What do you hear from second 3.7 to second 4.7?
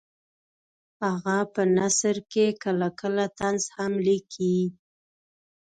هم لیکي